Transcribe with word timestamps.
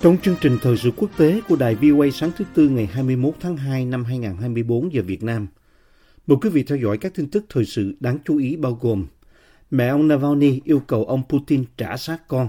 Trong 0.00 0.16
chương 0.22 0.36
trình 0.40 0.58
thời 0.62 0.76
sự 0.76 0.90
quốc 0.96 1.10
tế 1.16 1.40
của 1.48 1.56
đài 1.56 1.74
VOA 1.74 2.06
sáng 2.12 2.30
thứ 2.36 2.44
Tư 2.54 2.68
ngày 2.68 2.86
21 2.92 3.34
tháng 3.40 3.56
2 3.56 3.84
năm 3.84 4.04
2024 4.04 4.92
giờ 4.92 5.02
Việt 5.02 5.22
Nam, 5.22 5.46
mời 6.26 6.38
quý 6.42 6.50
vị 6.50 6.62
theo 6.62 6.78
dõi 6.78 6.98
các 6.98 7.14
tin 7.14 7.30
tức 7.30 7.44
thời 7.48 7.64
sự 7.64 7.96
đáng 8.00 8.18
chú 8.24 8.38
ý 8.38 8.56
bao 8.56 8.78
gồm 8.80 9.06
Mẹ 9.70 9.88
ông 9.88 10.08
Navalny 10.08 10.60
yêu 10.64 10.82
cầu 10.86 11.04
ông 11.04 11.22
Putin 11.28 11.64
trả 11.76 11.96
xác 11.96 12.28
con. 12.28 12.48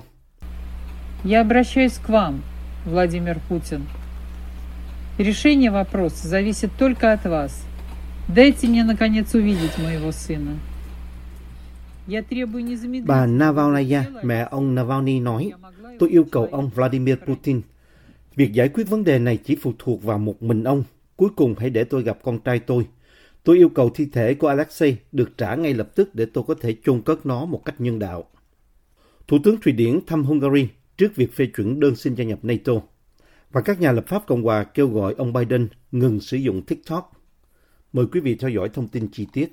Я 1.24 1.42
обращаюсь 1.42 1.98
к 1.98 2.10
вам, 2.10 2.42
Владимир 2.86 3.40
Путин. 3.50 3.82
Решение 5.18 5.72
вопроса 5.72 6.28
зависит 6.28 6.70
только 6.78 7.12
от 7.12 7.26
вас. 7.26 7.66
Дайте 8.28 8.68
мне, 8.68 8.84
наконец, 8.84 9.34
увидеть 9.34 9.78
моего 9.80 10.12
сына. 10.12 10.58
Bà 13.07 13.27
Navalnaya, 13.27 14.05
mẹ 14.23 14.49
ông 14.51 14.75
Navalny 14.75 15.21
nói, 15.21 15.53
tôi 15.99 16.11
yêu 16.11 16.25
cầu 16.33 16.49
ông 16.53 16.71
Vladimir 16.75 17.15
Putin. 17.27 17.61
Việc 18.37 18.53
giải 18.53 18.69
quyết 18.69 18.89
vấn 18.89 19.05
đề 19.05 19.19
này 19.19 19.39
chỉ 19.45 19.57
phụ 19.57 19.73
thuộc 19.79 20.03
vào 20.03 20.19
một 20.19 20.43
mình 20.43 20.65
ông. 20.65 20.85
Cuối 21.17 21.29
cùng 21.37 21.55
hãy 21.59 21.71
để 21.71 21.85
tôi 21.85 22.03
gặp 22.03 22.19
con 22.23 22.41
trai 22.41 22.59
tôi. 22.59 22.87
Tôi 23.45 23.57
yêu 23.57 23.69
cầu 23.69 23.91
thi 23.91 24.07
thể 24.13 24.35
của 24.35 24.49
Alexei 24.49 24.97
được 25.13 25.39
trả 25.39 25.55
ngay 25.55 25.75
lập 25.75 25.91
tức 25.95 26.15
để 26.15 26.27
tôi 26.27 26.45
có 26.49 26.55
thể 26.55 26.77
chôn 26.85 27.03
cất 27.03 27.27
nó 27.27 27.45
một 27.45 27.65
cách 27.65 27.81
nhân 27.81 27.99
đạo. 27.99 28.25
Thủ 29.29 29.39
tướng 29.45 29.61
Thụy 29.61 29.73
Điển 29.73 30.01
thăm 30.07 30.25
Hungary 30.25 30.69
trước 30.97 31.17
việc 31.17 31.33
phê 31.33 31.47
chuẩn 31.47 31.81
đơn 31.81 31.97
xin 31.97 32.15
gia 32.15 32.25
nhập 32.25 32.39
NATO. 32.43 32.73
Và 33.53 33.61
các 33.61 33.81
nhà 33.81 33.93
lập 33.93 34.05
pháp 34.07 34.27
Cộng 34.27 34.43
hòa 34.43 34.65
kêu 34.65 34.89
gọi 34.89 35.15
ông 35.19 35.33
Biden 35.33 35.69
ngừng 35.93 36.21
sử 36.21 36.37
dụng 36.37 36.63
TikTok. 36.63 37.13
Mời 37.93 38.07
quý 38.13 38.21
vị 38.21 38.35
theo 38.35 38.51
dõi 38.51 38.69
thông 38.69 38.89
tin 38.89 39.09
chi 39.13 39.27
tiết. 39.33 39.53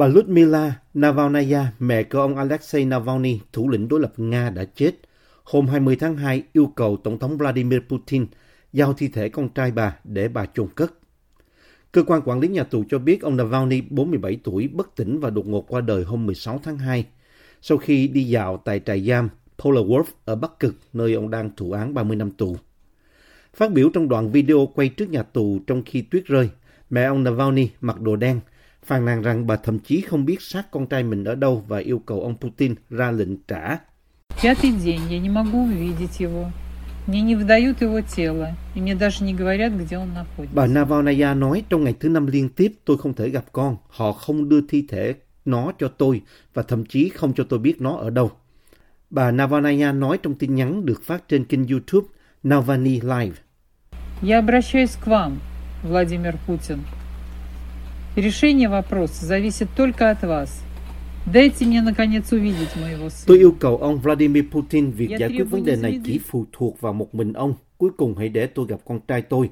Bà 0.00 0.06
Ludmila 0.06 0.80
Navalnaya, 0.94 1.72
mẹ 1.78 2.02
của 2.02 2.20
ông 2.20 2.36
Alexei 2.36 2.84
Navalny, 2.84 3.40
thủ 3.52 3.68
lĩnh 3.68 3.88
đối 3.88 4.00
lập 4.00 4.12
Nga 4.16 4.50
đã 4.50 4.64
chết, 4.64 4.92
hôm 5.44 5.66
20 5.66 5.96
tháng 5.96 6.16
2 6.16 6.42
yêu 6.52 6.72
cầu 6.76 6.96
Tổng 6.96 7.18
thống 7.18 7.36
Vladimir 7.36 7.78
Putin 7.88 8.26
giao 8.72 8.92
thi 8.92 9.08
thể 9.08 9.28
con 9.28 9.48
trai 9.48 9.70
bà 9.70 9.96
để 10.04 10.28
bà 10.28 10.46
chôn 10.46 10.68
cất. 10.74 10.92
Cơ 11.92 12.02
quan 12.02 12.22
quản 12.24 12.40
lý 12.40 12.48
nhà 12.48 12.62
tù 12.62 12.84
cho 12.90 12.98
biết 12.98 13.22
ông 13.22 13.36
Navalny, 13.36 13.80
47 13.90 14.38
tuổi, 14.44 14.68
bất 14.68 14.96
tỉnh 14.96 15.20
và 15.20 15.30
đột 15.30 15.46
ngột 15.46 15.64
qua 15.68 15.80
đời 15.80 16.04
hôm 16.04 16.26
16 16.26 16.60
tháng 16.62 16.78
2, 16.78 17.06
sau 17.62 17.78
khi 17.78 18.08
đi 18.08 18.24
dạo 18.24 18.62
tại 18.64 18.80
trại 18.86 19.00
giam 19.00 19.28
Polar 19.58 20.06
ở 20.24 20.36
Bắc 20.36 20.60
Cực, 20.60 20.74
nơi 20.92 21.14
ông 21.14 21.30
đang 21.30 21.50
thụ 21.56 21.72
án 21.72 21.94
30 21.94 22.16
năm 22.16 22.30
tù. 22.30 22.56
Phát 23.54 23.72
biểu 23.72 23.90
trong 23.94 24.08
đoạn 24.08 24.30
video 24.30 24.68
quay 24.74 24.88
trước 24.88 25.10
nhà 25.10 25.22
tù 25.22 25.58
trong 25.66 25.82
khi 25.86 26.02
tuyết 26.02 26.24
rơi, 26.26 26.50
mẹ 26.90 27.04
ông 27.04 27.24
Navalny 27.24 27.68
mặc 27.80 28.00
đồ 28.00 28.16
đen, 28.16 28.40
phàn 28.85 29.05
nàn 29.05 29.21
rằng 29.21 29.47
bà 29.47 29.55
thậm 29.55 29.79
chí 29.79 30.01
không 30.01 30.25
biết 30.25 30.41
xác 30.41 30.71
con 30.71 30.87
trai 30.87 31.03
mình 31.03 31.23
ở 31.23 31.35
đâu 31.35 31.63
và 31.67 31.77
yêu 31.77 31.99
cầu 31.99 32.21
ông 32.21 32.35
Putin 32.41 32.75
ra 32.89 33.11
lệnh 33.11 33.43
trả. 33.47 33.77
Пятый 34.43 34.71
день 34.85 35.01
я 35.09 35.19
не 35.19 35.29
могу 35.29 35.63
увидеть 35.63 36.19
его. 36.19 36.51
Мне 37.07 37.21
не 37.21 37.35
выдают 37.35 37.81
его 37.81 38.01
тело, 38.01 38.55
и 38.75 38.81
мне 38.81 38.95
даже 38.95 39.23
не 39.23 39.33
говорят, 39.33 39.73
где 39.73 39.97
он 39.97 40.13
находится. 40.13 40.55
Bà 40.55 40.67
Navalnaya 40.67 41.33
nói 41.33 41.63
trong 41.69 41.83
ngày 41.83 41.93
thứ 41.99 42.09
năm 42.09 42.27
liên 42.27 42.49
tiếp 42.49 42.73
tôi 42.85 42.97
không 42.97 43.13
thể 43.13 43.29
gặp 43.29 43.45
con. 43.51 43.77
Họ 43.89 44.11
không 44.11 44.49
đưa 44.49 44.61
thi 44.69 44.85
thể 44.89 45.13
nó 45.45 45.71
cho 45.79 45.87
tôi 45.87 46.21
và 46.53 46.63
thậm 46.63 46.85
chí 46.85 47.09
không 47.09 47.33
cho 47.33 47.43
tôi 47.49 47.59
biết 47.59 47.81
nó 47.81 47.95
ở 47.95 48.09
đâu. 48.09 48.31
Bà 49.09 49.31
Navalnaya 49.31 49.91
nói 49.91 50.17
trong 50.23 50.35
tin 50.35 50.55
nhắn 50.55 50.85
được 50.85 51.03
phát 51.03 51.27
trên 51.27 51.45
kênh 51.45 51.67
YouTube 51.67 52.07
Navalny 52.43 53.01
Live. 53.01 53.35
Я 54.21 54.39
обращаюсь 54.39 54.95
к 54.95 55.07
вам, 55.07 55.39
Владимир 55.83 56.35
Путин. 56.47 56.79
Решение 58.15 58.69
вопроса 58.69 59.25
зависит 59.25 59.67
только 59.75 60.09
от 60.09 60.23
вас. 60.23 60.61
Дайте 61.25 61.65
мне, 61.65 61.81
наконец, 61.81 62.31
увидеть 62.31 62.75
моего 62.75 63.09
сына. 63.09 63.25
Tôi 63.27 63.37
yêu 63.37 63.55
cầu 63.59 63.77
ông 63.77 63.99
Vladimir 63.99 64.43
Putin 64.51 64.91
việc 64.91 65.09
Я 65.09 65.17
giải 65.17 65.29
quyết 65.29 65.37
требую 65.37 65.49
vấn 65.51 65.65
đề 65.65 65.75
này 65.75 65.99
chỉ 66.03 66.13
незамедлительного- 66.13 66.19
phụ 66.29 66.45
thuộc 66.51 66.81
vào 66.81 66.93
một 66.93 67.15
mình 67.15 67.33
ông. 67.33 67.53
Cuối 67.77 67.89
cùng 67.97 68.17
hãy 68.17 68.29
để 68.29 68.47
tôi 68.47 68.65
gặp 68.69 68.79
con 68.85 68.99
trai 69.07 69.21
tôi. 69.21 69.49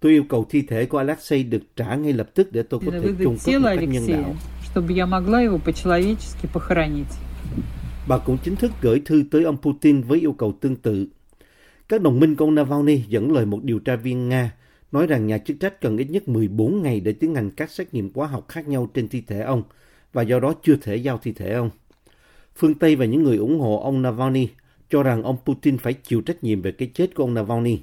Tôi 0.00 0.12
yêu 0.12 0.24
cầu 0.28 0.46
thi 0.50 0.62
thể 0.62 0.86
của 0.86 0.98
Alexei 0.98 1.42
được 1.42 1.62
trả 1.76 1.94
ngay 1.94 2.12
lập 2.12 2.30
tức 2.34 2.52
để 2.52 2.62
tôi 2.62 2.80
có 2.86 2.92
thể 2.92 3.00
chôn 3.02 3.14
Выдать 3.16 3.28
cất 3.28 3.44
тело 3.46 3.60
một 3.60 3.76
cách 3.80 3.88
nhân 3.88 4.06
đạo. 4.08 4.16
Алексея, 4.16 4.34
чтобы 4.74 4.92
я 4.94 5.06
могла 5.06 5.40
его 5.42 5.58
по-человечески 5.58 6.46
похоронить. 6.52 7.12
Bà 8.08 8.18
cũng 8.18 8.38
chính 8.44 8.56
thức 8.56 8.72
gửi 8.80 9.02
thư 9.04 9.24
tới 9.30 9.44
ông 9.44 9.56
Putin 9.62 10.02
với 10.02 10.20
yêu 10.20 10.32
cầu 10.32 10.52
tương 10.60 10.76
tự. 10.76 11.06
Các 11.88 12.02
đồng 12.02 12.20
minh 12.20 12.36
của 12.36 12.44
ông 12.44 12.54
Navalny 12.54 13.02
dẫn 13.08 13.32
lời 13.32 13.46
một 13.46 13.64
điều 13.64 13.78
tra 13.78 13.96
viên 13.96 14.28
Nga 14.28 14.50
nói 14.93 15.07
rằng 15.07 15.27
nhà 15.27 15.37
chức 15.37 15.59
trách 15.59 15.81
cần 15.81 15.97
ít 15.97 16.09
nhất 16.09 16.27
14 16.27 16.81
ngày 16.81 16.99
để 16.99 17.13
tiến 17.13 17.35
hành 17.35 17.49
các 17.51 17.71
xét 17.71 17.93
nghiệm 17.93 18.11
hóa 18.15 18.27
học 18.27 18.45
khác 18.47 18.67
nhau 18.67 18.89
trên 18.93 19.07
thi 19.07 19.21
thể 19.21 19.41
ông 19.41 19.63
và 20.13 20.21
do 20.21 20.39
đó 20.39 20.53
chưa 20.63 20.75
thể 20.75 20.95
giao 20.95 21.17
thi 21.17 21.31
thể 21.31 21.53
ông. 21.53 21.69
Phương 22.55 22.73
Tây 22.73 22.95
và 22.95 23.05
những 23.05 23.23
người 23.23 23.37
ủng 23.37 23.59
hộ 23.59 23.81
ông 23.83 24.01
Navalny 24.01 24.47
cho 24.89 25.03
rằng 25.03 25.23
ông 25.23 25.37
Putin 25.45 25.77
phải 25.77 25.93
chịu 25.93 26.21
trách 26.21 26.43
nhiệm 26.43 26.61
về 26.61 26.71
cái 26.71 26.91
chết 26.93 27.15
của 27.15 27.23
ông 27.23 27.33
Navalny. 27.33 27.79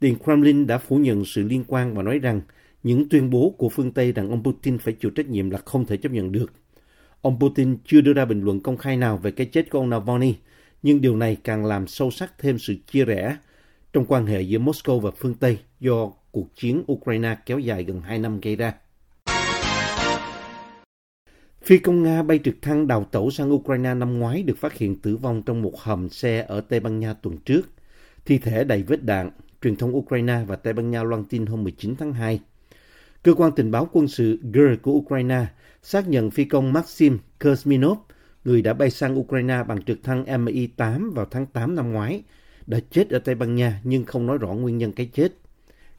Điện 0.00 0.16
Kremlin 0.24 0.66
đã 0.66 0.78
phủ 0.78 0.96
nhận 0.96 1.24
sự 1.24 1.42
liên 1.42 1.64
quan 1.66 1.94
và 1.94 2.02
nói 2.02 2.18
rằng 2.18 2.40
những 2.82 3.08
tuyên 3.08 3.30
bố 3.30 3.54
của 3.58 3.68
phương 3.68 3.92
Tây 3.92 4.12
rằng 4.12 4.30
ông 4.30 4.42
Putin 4.42 4.78
phải 4.78 4.94
chịu 4.94 5.10
trách 5.10 5.28
nhiệm 5.28 5.50
là 5.50 5.58
không 5.64 5.86
thể 5.86 5.96
chấp 5.96 6.12
nhận 6.12 6.32
được. 6.32 6.52
Ông 7.20 7.40
Putin 7.40 7.76
chưa 7.84 8.00
đưa 8.00 8.12
ra 8.12 8.24
bình 8.24 8.40
luận 8.40 8.60
công 8.60 8.76
khai 8.76 8.96
nào 8.96 9.16
về 9.16 9.30
cái 9.30 9.46
chết 9.46 9.70
của 9.70 9.78
ông 9.78 9.90
Navalny, 9.90 10.34
nhưng 10.82 11.00
điều 11.00 11.16
này 11.16 11.36
càng 11.44 11.64
làm 11.64 11.86
sâu 11.86 12.10
sắc 12.10 12.38
thêm 12.38 12.58
sự 12.58 12.74
chia 12.86 13.04
rẽ 13.04 13.36
trong 13.92 14.04
quan 14.08 14.26
hệ 14.26 14.40
giữa 14.40 14.58
Moscow 14.58 15.00
và 15.00 15.10
phương 15.10 15.34
Tây 15.34 15.58
do 15.80 16.12
cuộc 16.34 16.56
chiến 16.56 16.84
Ukraine 16.92 17.36
kéo 17.46 17.58
dài 17.58 17.84
gần 17.84 18.00
2 18.00 18.18
năm 18.18 18.40
gây 18.40 18.56
ra. 18.56 18.72
Phi 21.62 21.78
công 21.78 22.02
Nga 22.02 22.22
bay 22.22 22.40
trực 22.44 22.62
thăng 22.62 22.86
đào 22.86 23.04
tẩu 23.04 23.30
sang 23.30 23.52
Ukraine 23.52 23.94
năm 23.94 24.18
ngoái 24.18 24.42
được 24.42 24.58
phát 24.58 24.72
hiện 24.72 25.00
tử 25.00 25.16
vong 25.16 25.42
trong 25.42 25.62
một 25.62 25.80
hầm 25.80 26.08
xe 26.08 26.44
ở 26.48 26.60
Tây 26.60 26.80
Ban 26.80 27.00
Nha 27.00 27.12
tuần 27.12 27.38
trước. 27.38 27.62
Thi 28.24 28.38
thể 28.38 28.64
đầy 28.64 28.82
vết 28.82 29.04
đạn, 29.04 29.30
truyền 29.62 29.76
thông 29.76 29.96
Ukraine 29.96 30.44
và 30.46 30.56
Tây 30.56 30.72
Ban 30.72 30.90
Nha 30.90 31.02
loan 31.02 31.24
tin 31.24 31.46
hôm 31.46 31.64
19 31.64 31.96
tháng 31.96 32.12
2. 32.12 32.40
Cơ 33.22 33.34
quan 33.34 33.52
tình 33.52 33.70
báo 33.70 33.88
quân 33.92 34.08
sự 34.08 34.38
GR 34.52 34.82
của 34.82 34.92
Ukraine 34.92 35.46
xác 35.82 36.08
nhận 36.08 36.30
phi 36.30 36.44
công 36.44 36.72
Maxim 36.72 37.18
Kersminov, 37.40 37.98
người 38.44 38.62
đã 38.62 38.72
bay 38.72 38.90
sang 38.90 39.18
Ukraine 39.18 39.62
bằng 39.68 39.82
trực 39.82 40.02
thăng 40.02 40.24
Mi-8 40.24 41.12
vào 41.12 41.26
tháng 41.30 41.46
8 41.46 41.74
năm 41.74 41.92
ngoái, 41.92 42.22
đã 42.66 42.78
chết 42.90 43.10
ở 43.10 43.18
Tây 43.18 43.34
Ban 43.34 43.54
Nha 43.54 43.80
nhưng 43.84 44.04
không 44.04 44.26
nói 44.26 44.38
rõ 44.38 44.48
nguyên 44.52 44.78
nhân 44.78 44.92
cái 44.92 45.10
chết. 45.12 45.32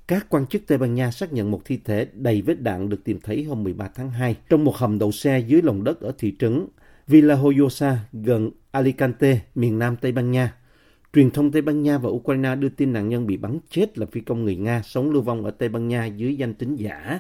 Các 0.08 0.26
quan 0.30 0.46
chức 0.46 0.62
Tây 0.68 0.78
Ban 0.78 0.94
Nha 0.94 1.12
xác 1.12 1.34
nhận 1.34 1.52
một 1.52 1.62
thi 1.66 1.80
thể 1.86 2.08
đầy 2.14 2.42
vết 2.42 2.62
đạn 2.62 2.90
được 2.90 3.04
tìm 3.04 3.20
thấy 3.24 3.44
hôm 3.44 3.64
13 3.64 3.90
tháng 3.96 4.12
2 4.12 4.36
trong 4.50 4.64
một 4.64 4.76
hầm 4.76 5.00
đậu 5.00 5.12
xe 5.12 5.40
dưới 5.40 5.62
lòng 5.62 5.84
đất 5.84 6.02
ở 6.02 6.12
thị 6.18 6.36
trấn 6.40 6.68
Villahoyosa 7.08 7.98
gần 8.14 8.52
Alicante, 8.72 9.40
miền 9.56 9.80
nam 9.80 9.96
Tây 10.02 10.12
Ban 10.12 10.32
Nha. 10.32 10.54
Truyền 11.14 11.32
thông 11.32 11.52
Tây 11.52 11.62
Ban 11.62 11.84
Nha 11.84 11.98
và 11.98 12.10
Ukraine 12.10 12.56
đưa 12.56 12.70
tin 12.70 12.94
nạn 12.94 13.10
nhân 13.10 13.28
bị 13.28 13.38
bắn 13.38 13.60
chết 13.70 13.98
là 13.98 14.06
phi 14.12 14.22
công 14.22 14.44
người 14.44 14.56
Nga 14.56 14.82
sống 14.82 15.12
lưu 15.12 15.22
vong 15.22 15.46
ở 15.46 15.52
Tây 15.52 15.70
Ban 15.70 15.88
Nha 15.88 16.06
dưới 16.06 16.36
danh 16.36 16.54
tính 16.54 16.76
giả. 16.76 17.20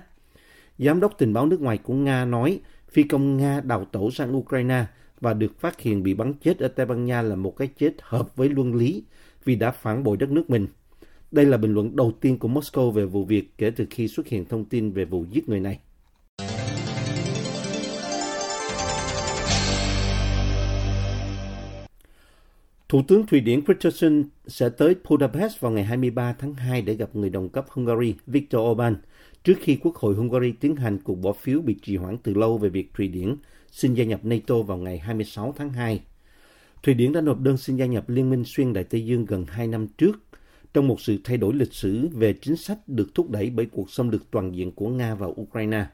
Giám 0.77 0.99
đốc 0.99 1.17
tình 1.17 1.33
báo 1.33 1.45
nước 1.45 1.61
ngoài 1.61 1.77
của 1.77 1.93
Nga 1.93 2.25
nói 2.25 2.59
phi 2.89 3.03
công 3.03 3.37
Nga 3.37 3.61
đào 3.61 3.85
tẩu 3.85 4.11
sang 4.11 4.37
Ukraine 4.37 4.85
và 5.21 5.33
được 5.33 5.59
phát 5.59 5.79
hiện 5.79 6.03
bị 6.03 6.13
bắn 6.13 6.33
chết 6.33 6.59
ở 6.59 6.67
Tây 6.67 6.85
Ban 6.85 7.05
Nha 7.05 7.21
là 7.21 7.35
một 7.35 7.57
cái 7.57 7.69
chết 7.77 7.93
hợp 8.01 8.35
với 8.35 8.49
luân 8.49 8.75
lý 8.75 9.03
vì 9.43 9.55
đã 9.55 9.71
phản 9.71 10.03
bội 10.03 10.17
đất 10.17 10.29
nước 10.29 10.49
mình. 10.49 10.67
Đây 11.35 11.45
là 11.45 11.57
bình 11.57 11.73
luận 11.73 11.95
đầu 11.95 12.11
tiên 12.21 12.39
của 12.39 12.47
Moscow 12.47 12.91
về 12.91 13.05
vụ 13.05 13.25
việc 13.25 13.57
kể 13.57 13.71
từ 13.75 13.85
khi 13.89 14.07
xuất 14.07 14.27
hiện 14.27 14.45
thông 14.45 14.65
tin 14.65 14.91
về 14.91 15.05
vụ 15.05 15.25
giết 15.31 15.49
người 15.49 15.59
này. 15.59 15.79
Thủ 22.89 23.01
tướng 23.07 23.27
Thụy 23.27 23.39
Điển 23.39 23.61
Christensen 23.65 24.23
sẽ 24.47 24.69
tới 24.69 24.95
Budapest 25.09 25.59
vào 25.59 25.71
ngày 25.71 25.83
23 25.83 26.33
tháng 26.33 26.53
2 26.53 26.81
để 26.81 26.93
gặp 26.93 27.15
người 27.15 27.29
đồng 27.29 27.49
cấp 27.49 27.65
Hungary 27.69 28.15
Viktor 28.27 28.61
Orbán 28.61 28.95
trước 29.43 29.55
khi 29.61 29.77
Quốc 29.81 29.95
hội 29.95 30.15
Hungary 30.15 30.51
tiến 30.51 30.75
hành 30.75 30.97
cuộc 31.03 31.15
bỏ 31.15 31.33
phiếu 31.33 31.61
bị 31.61 31.75
trì 31.81 31.97
hoãn 31.97 32.17
từ 32.17 32.33
lâu 32.33 32.57
về 32.57 32.69
việc 32.69 32.93
Thụy 32.93 33.07
Điển 33.07 33.35
xin 33.71 33.93
gia 33.93 34.03
nhập 34.03 34.19
NATO 34.25 34.61
vào 34.61 34.77
ngày 34.77 34.97
26 34.97 35.53
tháng 35.57 35.69
2. 35.73 36.01
Thụy 36.83 36.93
Điển 36.93 37.13
đã 37.13 37.21
nộp 37.21 37.39
đơn 37.39 37.57
xin 37.57 37.75
gia 37.75 37.85
nhập 37.85 38.09
Liên 38.09 38.29
minh 38.29 38.43
xuyên 38.45 38.73
Đại 38.73 38.83
Tây 38.83 39.05
Dương 39.05 39.25
gần 39.25 39.45
2 39.45 39.67
năm 39.67 39.87
trước 39.87 40.19
trong 40.75 40.87
một 40.87 41.01
sự 41.01 41.17
thay 41.23 41.37
đổi 41.37 41.53
lịch 41.53 41.73
sử 41.73 42.07
về 42.13 42.33
chính 42.33 42.55
sách 42.55 42.77
được 42.87 43.15
thúc 43.15 43.29
đẩy 43.29 43.49
bởi 43.49 43.65
cuộc 43.65 43.89
xâm 43.89 44.09
lược 44.09 44.31
toàn 44.31 44.55
diện 44.55 44.71
của 44.71 44.89
Nga 44.89 45.15
vào 45.15 45.35
Ukraine. 45.41 45.85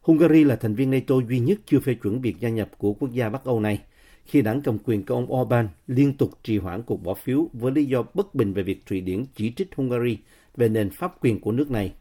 Hungary 0.00 0.44
là 0.44 0.56
thành 0.56 0.74
viên 0.74 0.90
NATO 0.90 1.14
duy 1.28 1.38
nhất 1.38 1.58
chưa 1.66 1.80
phê 1.80 1.94
chuẩn 1.94 2.20
việc 2.20 2.40
gia 2.40 2.48
nhập 2.48 2.70
của 2.78 2.92
quốc 2.92 3.12
gia 3.12 3.28
Bắc 3.28 3.44
Âu 3.44 3.60
này, 3.60 3.82
khi 4.24 4.42
đảng 4.42 4.62
cầm 4.62 4.78
quyền 4.84 5.06
của 5.06 5.14
ông 5.14 5.32
Orbán 5.32 5.68
liên 5.86 6.16
tục 6.16 6.30
trì 6.42 6.58
hoãn 6.58 6.82
cuộc 6.82 7.02
bỏ 7.02 7.14
phiếu 7.14 7.48
với 7.52 7.72
lý 7.72 7.84
do 7.84 8.04
bất 8.14 8.34
bình 8.34 8.52
về 8.52 8.62
việc 8.62 8.86
Thụy 8.86 9.00
Điển 9.00 9.24
chỉ 9.36 9.52
trích 9.56 9.74
Hungary 9.76 10.18
về 10.56 10.68
nền 10.68 10.90
pháp 10.90 11.24
quyền 11.24 11.40
của 11.40 11.52
nước 11.52 11.70
này. 11.70 11.92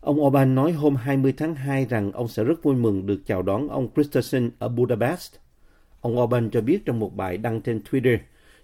Ông 0.00 0.20
Orbán 0.20 0.54
nói 0.54 0.72
hôm 0.72 0.96
20 0.96 1.34
tháng 1.36 1.54
2 1.54 1.84
rằng 1.84 2.12
ông 2.12 2.28
sẽ 2.28 2.44
rất 2.44 2.62
vui 2.62 2.74
mừng 2.74 3.06
được 3.06 3.20
chào 3.26 3.42
đón 3.42 3.68
ông 3.68 3.88
Christensen 3.94 4.50
ở 4.58 4.68
Budapest. 4.68 5.34
Ông 6.00 6.18
Orbán 6.18 6.50
cho 6.50 6.60
biết 6.60 6.84
trong 6.84 6.98
một 6.98 7.16
bài 7.16 7.36
đăng 7.36 7.60
trên 7.60 7.80
Twitter, 7.90 8.18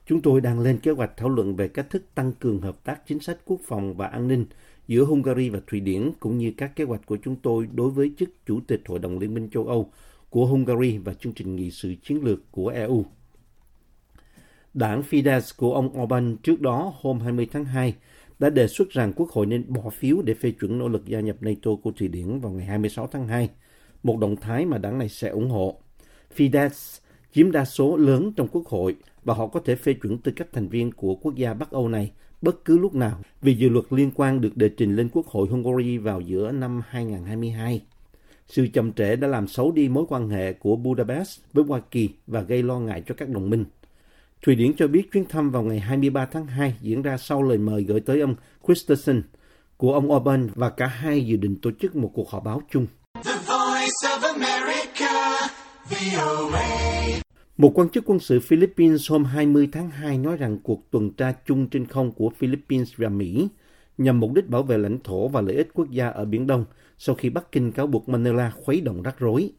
chúng 0.08 0.22
tôi 0.22 0.40
đang 0.40 0.60
lên 0.60 0.78
kế 0.78 0.90
hoạch 0.90 1.16
thảo 1.16 1.28
luận 1.28 1.56
về 1.56 1.69
cách 1.69 1.90
thức 1.90 2.02
tăng 2.14 2.32
cường 2.32 2.60
hợp 2.60 2.84
tác 2.84 3.06
chính 3.06 3.20
sách 3.20 3.38
quốc 3.44 3.60
phòng 3.66 3.94
và 3.94 4.06
an 4.06 4.28
ninh 4.28 4.46
giữa 4.87 5.05
Hungary 5.05 5.49
và 5.49 5.60
Thụy 5.66 5.81
Điển 5.81 6.10
cũng 6.20 6.38
như 6.38 6.52
các 6.56 6.76
kế 6.76 6.84
hoạch 6.84 7.06
của 7.06 7.19
chúng 7.25 7.37
tôi 7.37 7.69
đối 7.75 7.90
với 7.90 8.12
chức 8.19 8.31
Chủ 8.46 8.60
tịch 8.66 8.82
Hội 8.87 8.99
đồng 8.99 9.19
Liên 9.19 9.34
minh 9.34 9.49
châu 9.50 9.66
Âu 9.66 9.93
của 10.31 10.46
Hungary 10.46 10.99
và 10.99 11.14
chương 11.14 11.32
trình 11.32 11.56
nghị 11.56 11.70
sự 11.70 11.94
chiến 12.02 12.25
lược 12.25 12.52
của 12.52 12.69
EU. 12.69 13.05
Đảng 14.75 15.02
Fidesz 15.10 15.55
của 15.56 15.75
ông 15.75 16.00
Orbán 16.02 16.37
trước 16.37 16.60
đó 16.60 16.93
hôm 17.00 17.20
20 17.20 17.49
tháng 17.52 17.64
2 17.64 17.94
đã 18.38 18.50
đề 18.50 18.69
xuất 18.69 18.90
rằng 18.90 19.12
Quốc 19.16 19.31
hội 19.31 19.46
nên 19.46 19.64
bỏ 19.72 19.90
phiếu 19.90 20.22
để 20.22 20.34
phê 20.34 20.50
chuẩn 20.50 20.78
nỗ 20.78 20.88
lực 20.88 21.06
gia 21.06 21.20
nhập 21.20 21.37
NATO 21.40 21.70
của 21.82 21.93
Thụy 21.93 22.08
Điển 22.08 22.40
vào 22.40 22.52
ngày 22.52 22.66
26 22.66 23.06
tháng 23.06 23.28
2, 23.28 23.49
một 24.02 24.19
động 24.19 24.37
thái 24.37 24.66
mà 24.66 24.78
đảng 24.78 24.99
này 24.99 25.08
sẽ 25.08 25.28
ủng 25.28 25.50
hộ. 25.50 25.81
Fidesz 26.37 27.00
chiếm 27.32 27.52
đa 27.52 27.64
số 27.64 27.96
lớn 27.96 28.32
trong 28.37 28.49
Quốc 28.49 28.66
hội 28.66 28.96
và 29.28 29.34
họ 29.34 29.46
có 29.46 29.60
thể 29.64 29.76
phê 29.76 29.92
chuẩn 29.92 30.19
tư 30.19 30.32
cách 30.36 30.48
thành 30.52 30.69
viên 30.69 30.92
của 30.92 31.14
quốc 31.14 31.34
gia 31.34 31.54
Bắc 31.54 31.70
Âu 31.70 31.88
này 31.88 32.12
bất 32.42 32.64
cứ 32.64 32.78
lúc 32.78 32.94
nào 32.94 33.20
vì 33.42 33.54
dự 33.54 33.69
luật 33.69 33.84
liên 33.90 34.10
quan 34.14 34.40
được 34.40 34.56
đề 34.56 34.69
trình 34.69 34.96
lên 34.96 35.08
Quốc 35.12 35.26
hội 35.26 35.48
Hungary 35.48 35.98
vào 35.98 36.20
giữa 36.20 36.52
năm 36.52 36.82
2022. 36.88 37.82
Sự 38.46 38.66
chậm 38.72 38.92
trễ 38.92 39.16
đã 39.16 39.28
làm 39.28 39.48
xấu 39.48 39.72
đi 39.72 39.88
mối 39.88 40.04
quan 40.08 40.28
hệ 40.28 40.52
của 40.52 40.76
Budapest 40.76 41.40
với 41.52 41.64
Hoa 41.64 41.80
Kỳ 41.90 42.10
và 42.26 42.40
gây 42.40 42.62
lo 42.62 42.78
ngại 42.78 43.02
cho 43.06 43.14
các 43.19 43.28
đồng 43.28 43.50
minh. 43.50 43.64
Thụy 44.42 44.54
Điển 44.54 44.75
cho 44.76 44.88
biết 44.88 45.12
chuyến 45.12 45.25
thăm 45.25 45.50
vào 45.50 45.62
ngày 45.62 45.81
23 45.81 46.26
tháng 46.26 46.46
2 46.46 46.74
diễn 46.81 47.02
ra 47.02 47.16
sau 47.16 47.42
lời 47.42 47.58
mời 47.58 47.82
gửi 47.82 48.00
tới 48.00 48.20
ông 48.20 48.34
Christensen 48.66 49.22
của 49.76 49.94
ông 49.94 50.12
Orbán 50.12 50.48
và 50.54 50.70
cả 50.70 50.86
hai 50.86 51.26
dự 51.26 51.36
định 51.36 51.56
tổ 51.62 51.70
chức 51.81 51.96
một 51.96 52.10
cuộc 52.14 52.31
họp 52.31 52.44
báo 52.44 52.62
chung. 52.70 52.86
The 53.24 53.32
voice 53.32 54.02
of 54.02 54.32
America, 54.34 55.48
VOA. 55.90 56.77
Một 57.58 57.72
quan 57.75 57.88
chức 57.88 58.05
quân 58.06 58.19
sự 58.19 58.40
Philippines 58.40 59.10
hôm 59.10 59.25
20 59.25 59.69
tháng 59.72 59.90
2 59.90 60.19
nói 60.19 60.37
rằng 60.37 60.58
cuộc 60.62 60.90
tuần 60.90 61.10
tra 61.10 61.32
chung 61.46 61.69
trên 61.69 61.87
không 61.87 62.12
của 62.12 62.31
Philippines 62.31 62.96
và 62.96 63.08
Mỹ 63.08 63.49
nhằm 63.99 64.20
mục 64.20 64.32
đích 64.34 64.49
bảo 64.49 64.62
vệ 64.62 64.78
lãnh 64.78 64.99
thổ 65.05 65.28
và 65.28 65.40
lợi 65.40 65.56
ích 65.56 65.69
quốc 65.75 65.90
gia 65.90 66.08
ở 66.08 66.25
Biển 66.25 66.46
Đông 66.46 66.64
sau 66.99 67.14
khi 67.14 67.31
Bắc 67.31 67.52
Kinh 67.52 67.72
cáo 67.72 67.87
buộc 67.87 68.08
Manila 68.08 68.50
khuấy 68.50 68.81
động 68.81 69.02
rắc 69.02 69.19
rối. 69.19 69.50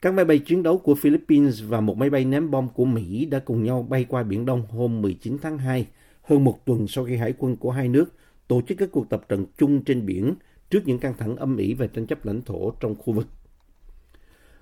Các 0.00 0.14
máy 0.14 0.24
bay 0.24 0.38
chiến 0.38 0.62
đấu 0.62 0.78
của 0.78 0.94
Philippines 0.94 1.62
và 1.68 1.80
một 1.80 1.96
máy 1.96 2.10
bay 2.10 2.24
ném 2.24 2.50
bom 2.50 2.68
của 2.68 2.84
Mỹ 2.84 3.24
đã 3.24 3.38
cùng 3.38 3.64
nhau 3.64 3.86
bay 3.90 4.04
qua 4.08 4.22
Biển 4.22 4.46
Đông 4.46 4.66
hôm 4.66 5.02
19 5.02 5.38
tháng 5.42 5.58
2, 5.58 5.86
hơn 6.22 6.44
một 6.44 6.66
tuần 6.66 6.86
sau 6.88 7.04
khi 7.04 7.16
hải 7.16 7.34
quân 7.38 7.56
của 7.56 7.70
hai 7.70 7.88
nước 7.88 8.12
tổ 8.48 8.62
chức 8.68 8.78
các 8.78 8.88
cuộc 8.92 9.08
tập 9.10 9.24
trận 9.28 9.46
chung 9.58 9.84
trên 9.84 10.06
biển 10.06 10.34
trước 10.70 10.80
những 10.86 10.98
căng 10.98 11.14
thẳng 11.18 11.36
âm 11.36 11.56
ỉ 11.56 11.74
về 11.74 11.88
tranh 11.88 12.06
chấp 12.06 12.26
lãnh 12.26 12.42
thổ 12.42 12.70
trong 12.70 12.94
khu 12.94 13.12
vực. 13.12 13.26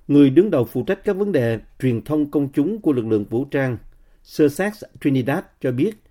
Người 0.08 0.30
đứng 0.30 0.50
đầu 0.50 0.64
phụ 0.64 0.82
trách 0.82 1.04
các 1.04 1.16
vấn 1.16 1.32
đề 1.32 1.60
truyền 1.80 2.02
thông 2.02 2.30
công 2.30 2.48
chúng 2.52 2.80
của 2.80 2.92
lực 2.92 3.06
lượng 3.06 3.24
vũ 3.24 3.44
trang 3.44 3.76
Sussex 4.22 4.82
Trinidad 5.00 5.44
cho 5.60 5.72
biết 5.72 6.02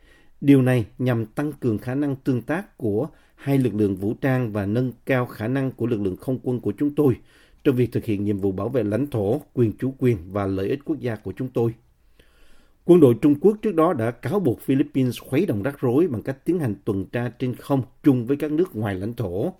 điều 0.41 0.61
này 0.61 0.85
nhằm 0.97 1.25
tăng 1.25 1.51
cường 1.53 1.77
khả 1.77 1.95
năng 1.95 2.15
tương 2.15 2.41
tác 2.41 2.77
của 2.77 3.07
hai 3.35 3.57
lực 3.57 3.73
lượng 3.73 3.95
vũ 3.95 4.13
trang 4.13 4.51
và 4.51 4.65
nâng 4.65 4.91
cao 5.05 5.25
khả 5.25 5.47
năng 5.47 5.71
của 5.71 5.88
lực 5.88 6.01
lượng 6.01 6.17
không 6.17 6.39
quân 6.43 6.59
của 6.59 6.73
chúng 6.77 6.95
tôi 6.95 7.15
trong 7.63 7.75
việc 7.75 7.91
thực 7.91 8.05
hiện 8.05 8.23
nhiệm 8.23 8.38
vụ 8.38 8.51
bảo 8.51 8.69
vệ 8.69 8.83
lãnh 8.83 9.07
thổ, 9.07 9.41
quyền 9.53 9.71
chủ 9.77 9.93
quyền 9.97 10.17
và 10.31 10.45
lợi 10.45 10.69
ích 10.69 10.79
quốc 10.85 10.99
gia 10.99 11.15
của 11.15 11.33
chúng 11.38 11.47
tôi. 11.47 11.73
Quân 12.85 12.99
đội 12.99 13.15
Trung 13.21 13.35
Quốc 13.41 13.57
trước 13.61 13.75
đó 13.75 13.93
đã 13.93 14.11
cáo 14.11 14.39
buộc 14.39 14.61
Philippines 14.61 15.19
khuấy 15.19 15.45
động 15.45 15.63
rắc 15.63 15.79
rối 15.79 16.07
bằng 16.07 16.21
cách 16.21 16.45
tiến 16.45 16.59
hành 16.59 16.75
tuần 16.85 17.05
tra 17.05 17.29
trên 17.39 17.55
không 17.55 17.81
chung 18.03 18.25
với 18.25 18.38
các 18.38 18.51
nước 18.51 18.75
ngoài 18.75 18.95
lãnh 18.95 19.13
thổ 19.13 19.53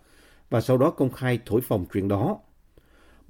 và 0.50 0.62
sau 0.62 0.78
đó 0.78 0.90
công 0.90 1.12
khai 1.12 1.40
thổi 1.46 1.62
phồng 1.62 1.86
chuyện 1.94 2.08
đó. 2.08 2.40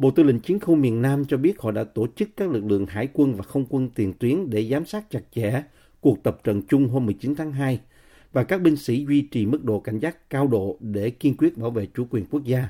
Bộ 0.02 0.12
Tư 0.12 0.24
lệnh 0.24 0.40
Chiến 0.40 0.60
khu 0.60 0.76
miền 0.76 1.02
Nam 1.02 1.26
cho 1.26 1.38
biết 1.38 1.60
họ 1.60 1.72
đã 1.72 1.84
tổ 1.84 2.08
chức 2.16 2.30
các 2.38 2.52
lực 2.52 2.66
lượng 2.66 2.86
hải 2.86 3.08
quân 3.14 3.36
và 3.36 3.44
không 3.44 3.66
quân 3.70 3.90
tiền 3.96 4.14
tuyến 4.14 4.50
để 4.50 4.68
giám 4.72 4.86
sát 4.86 5.10
chặt 5.10 5.22
chẽ 5.36 5.64
cuộc 6.00 6.24
tập 6.24 6.38
trận 6.44 6.62
chung 6.70 6.90
hôm 6.90 7.06
19 7.06 7.36
tháng 7.36 7.52
2 7.52 7.80
và 8.34 8.44
các 8.44 8.62
binh 8.62 8.76
sĩ 8.76 9.06
duy 9.06 9.22
trì 9.22 9.46
mức 9.46 9.64
độ 9.64 9.80
cảnh 9.80 10.00
giác 10.00 10.30
cao 10.30 10.48
độ 10.48 10.78
để 10.80 11.10
kiên 11.10 11.38
quyết 11.38 11.58
bảo 11.58 11.72
vệ 11.72 11.88
chủ 11.94 12.08
quyền 12.10 12.26
quốc 12.26 12.44
gia. 12.44 12.70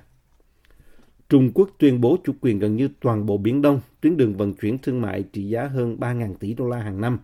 Trung 1.30 1.52
Quốc 1.54 1.70
tuyên 1.78 2.02
bố 2.02 2.18
chủ 2.24 2.34
quyền 2.42 2.60
gần 2.60 2.76
như 2.76 2.90
toàn 3.02 3.26
bộ 3.26 3.38
Biển 3.38 3.62
Đông, 3.62 3.82
tuyến 4.02 4.18
đường 4.18 4.38
vận 4.38 4.54
chuyển 4.54 4.78
thương 4.78 5.02
mại 5.02 5.24
trị 5.24 5.50
giá 5.50 5.68
hơn 5.68 5.98
3.000 6.00 6.36
tỷ 6.36 6.54
đô 6.54 6.68
la 6.68 6.78
hàng 6.78 7.02
năm, 7.02 7.20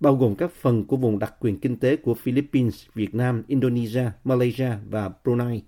bao 0.00 0.16
gồm 0.16 0.34
các 0.34 0.50
phần 0.50 0.84
của 0.84 0.96
vùng 0.96 1.18
đặc 1.18 1.34
quyền 1.40 1.60
kinh 1.60 1.76
tế 1.76 1.96
của 1.96 2.14
Philippines, 2.14 2.86
Việt 2.94 3.14
Nam, 3.14 3.42
Indonesia, 3.46 4.04
Malaysia 4.24 4.70
và 4.90 5.10
Brunei. 5.24 5.62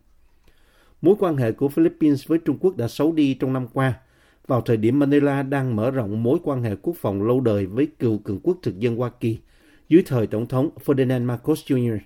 Mối 1.03 1.15
quan 1.19 1.37
hệ 1.37 1.53
của 1.53 1.69
Philippines 1.69 2.27
với 2.27 2.39
Trung 2.39 2.59
Quốc 2.61 2.77
đã 2.77 2.89
xấu 2.89 3.13
đi 3.13 3.35
trong 3.35 3.53
năm 3.53 3.67
qua, 3.73 3.95
vào 4.47 4.61
thời 4.61 4.77
điểm 4.77 4.99
Manila 4.99 5.43
đang 5.43 5.77
mở 5.77 5.91
rộng 5.91 6.23
mối 6.23 6.39
quan 6.45 6.63
hệ 6.63 6.77
quốc 6.83 6.97
phòng 6.97 7.23
lâu 7.23 7.41
đời 7.41 7.67
với 7.67 7.89
cựu 7.99 8.19
cường 8.19 8.41
quốc 8.43 8.59
thực 8.63 8.79
dân 8.79 8.97
Hoa 8.97 9.11
Kỳ 9.21 9.39
dưới 9.89 10.03
thời 10.07 10.27
Tổng 10.27 10.47
thống 10.47 10.71
Ferdinand 10.85 11.25
Marcos 11.25 11.61
Jr. 11.67 11.99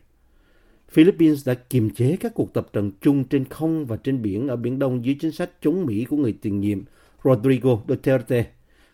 Philippines 0.89 1.49
đã 1.49 1.55
kiềm 1.55 1.91
chế 1.91 2.17
các 2.21 2.35
cuộc 2.35 2.53
tập 2.53 2.67
trận 2.73 2.91
chung 3.01 3.25
trên 3.25 3.45
không 3.45 3.87
và 3.87 3.97
trên 3.97 4.23
biển 4.23 4.49
ở 4.49 4.57
Biển 4.57 4.79
Đông 4.79 5.05
dưới 5.05 5.17
chính 5.21 5.33
sách 5.33 5.51
chống 5.63 5.87
Mỹ 5.87 6.05
của 6.05 6.17
người 6.17 6.39
tiền 6.43 6.61
nhiệm 6.61 6.83
Rodrigo 7.25 7.79
Duterte, 7.89 8.47